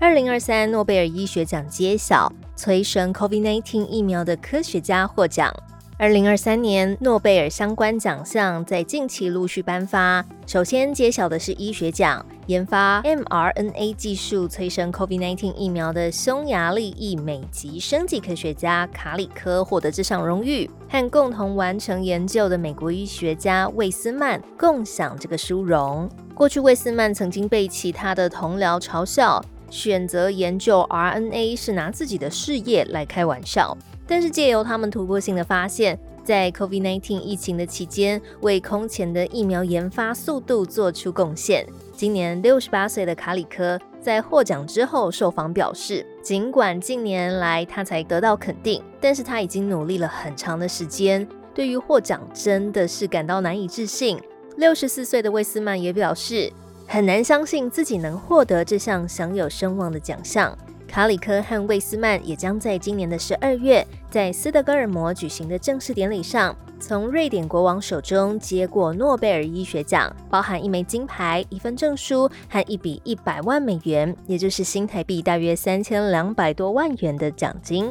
[0.00, 5.52] 二零二三诺贝尔医学奖揭晓，催生 COVID-19 疫苗的科学家获奖。
[5.98, 10.24] 二零二三年诺贝尔相关奖项在近期陆续颁发。
[10.46, 26.08] 首先揭晓的是医学奖，研发 mRNA 技术催生 COVID-19 疫苗的匈牙利裔美籍生技科学家卡里科获得这项荣誉，和共同完成研究的美国医学家魏斯曼共享这个殊荣。
[26.36, 29.44] 过去魏斯曼曾经被其他的同僚嘲笑。
[29.70, 41.66] 选择研究 RNA 是拿自己的事业来开玩笑，但是借由他们突破性的发现，在 COVID-19 疫情的期间，为空前的疫苗研发速度做出贡献。
[41.94, 54.18] 今年六十八岁的卡里科在获奖之后受访表示，尽管近年来他才得到肯定，但是他已经努力了很长的时间，对于获奖真的是感到难以置信。
[54.56, 56.52] 六十四岁的魏斯曼也表示。
[56.90, 60.56] 很难相信自己能获得这项享有声望的奖项。
[60.88, 77.90] 卡里科和魏斯曼也将在今年的十二月，在斯德哥尔摩举行的正式典礼上，从瑞典国王手中接过诺贝尔医学奖，包含一枚金牌、一份证书和一笔一百万美元，也就是新台币大约三千两百多万元的奖金。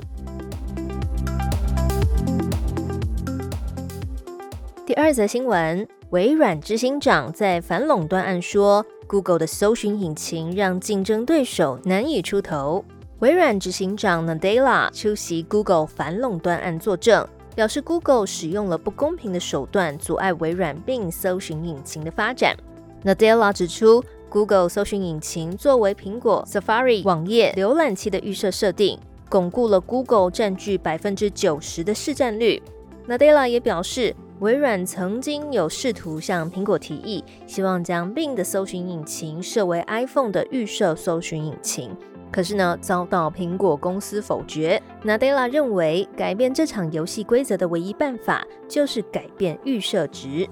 [4.87, 5.85] 第二则新闻。
[6.11, 12.85] 微软执行长在反垄断案说，Google 的搜寻引擎让竞争对手难以出头。
[13.19, 22.55] 微软执行长 Nadella 出席 Google 反垄断案作证，表示 Google 使用了不公平的手段阻碍微软并搜寻引擎的发展。
[23.03, 32.63] Nadella 指出，Google 搜寻引擎作为苹果 Safari 网页浏览器的预设设定，巩固了 Google 占据百分之九十的市占率。
[33.05, 34.15] Nadella 也表示。
[34.39, 41.89] 微软曾经有试图向苹果提议，希望将 Bing 的搜寻引擎设为 iPhone 的预设搜寻引擎，
[42.31, 44.79] 可是呢，遭到苹果公司否决。
[45.03, 50.47] Nadella 认为，改变这场游戏规则的唯一办法就是改变预设值。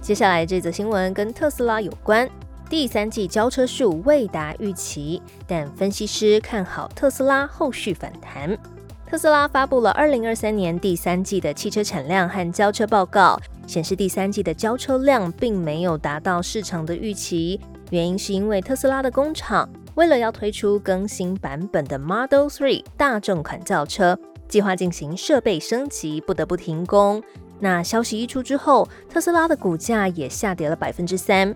[0.00, 2.26] 接下来这则新闻跟特斯拉有关，
[2.70, 8.58] 第三季交车数未达预期，但分析师看好特斯拉后续反弹。
[9.10, 17.58] 特斯拉发布了二零二三年第三季的汽车产量和交车报告，显示第三季的交车量并没有达到市场的预期。
[17.88, 27.22] 原因是因为特斯拉的工厂为了要推出更新版本的 Model Three 大众款轿车，计划进行设备升级，不得不停工。
[27.58, 31.54] 那消息一出之后，特斯拉的股价也下跌了百分之三。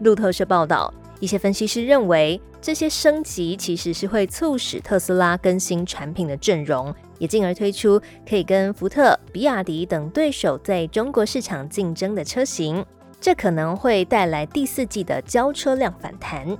[0.00, 0.92] 路透社报道。
[1.20, 12.82] 一些分析师认为，这些升级其实是会促使特斯拉更新产品的阵容，也进而推出可以跟福特、比亚迪等对手在中国市场竞争的车型。
[13.20, 16.56] 这可能会带来第四季的交车量反弹。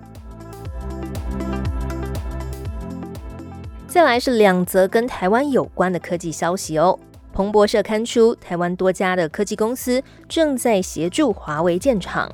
[3.88, 6.98] 再来是两则跟台湾有关的科技消息哦。
[7.32, 12.30] 彭博社刊出，台湾多家的科技公司正在协助华为建厂。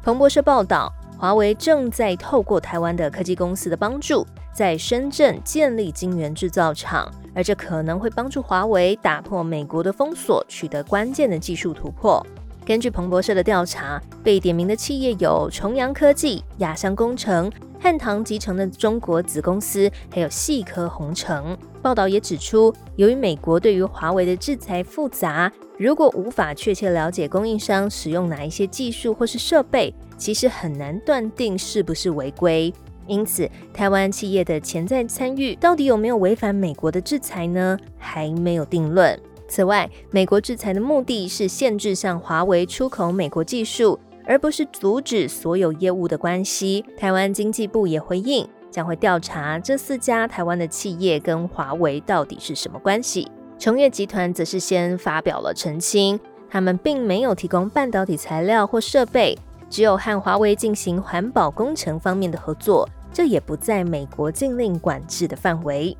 [0.00, 0.92] 彭博社报道。
[1.20, 12.26] 华为正在透过台湾的科技公司的帮助，在深圳建立晶圆制造厂，而这可能会帮助华为打破美国的封锁，取得关键的技术突破。
[12.64, 21.56] 根据彭博社的调查，被点名的企业有重阳科技、亚香工程、汉唐集成的中国子公司，还有细科宏成。
[21.80, 29.92] 报道也指出，由于美国对于华为的制裁复杂，如果无法确切了解供应商使用哪一些技术或是设备。
[30.18, 32.70] 其实很难断定是不是违规，
[33.06, 37.78] 因此台湾企业的潜在参与到底有没有违反美国的制裁呢？
[37.96, 39.18] 还没有定论。
[39.48, 43.98] 此外，美国制裁的目的是限制向华为出口美国技术，
[44.30, 46.84] 而不是阻止所有业务的关系。
[46.96, 53.28] 台湾经济部也回应，将会调查这四家台湾的企业跟华为到底是什么关系。
[53.58, 59.36] 崇越集团则是先发表了澄清，他们并没有提供半导体材料或设备。
[59.68, 65.96] 只有和华为进行环保工程方面的合作，这也不在美国禁令管制的范围。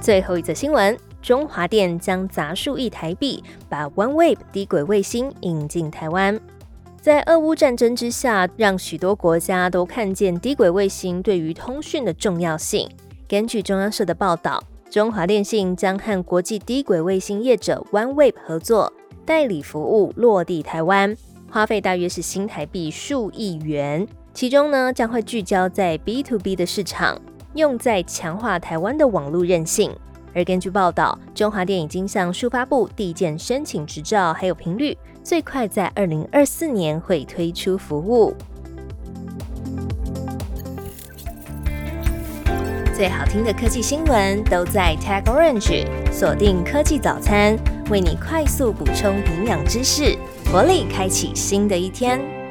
[0.00, 6.38] 最后一则新闻：中华电将砸数亿台币，把 OneWeb 低轨卫星引进台湾。
[7.00, 12.86] 在俄乌战争之下，让许多国家都看见低轨卫星对于通讯的重要性。
[13.26, 18.92] 根据中央社的报道，中华电信将和国际低轨卫星业者 OneWeb 合作，
[19.24, 21.16] 代理服务落地台湾，
[21.50, 24.06] 花费大约是新台币数亿元。
[24.34, 27.18] 其中呢，将会聚焦在 B to B 的市场，
[27.54, 29.90] 用在强化台湾的网络韧性。
[30.34, 38.34] 而根据报道，中华电已经向数发部递件申请执照，还有频率，最快在二零二四年会推出服务。
[42.92, 47.56] 最好听的科技新闻都在 Tag Orange，锁定科技早餐，
[47.90, 50.16] 为你快速补充营养知识，
[50.52, 52.43] 活力开启新的一天。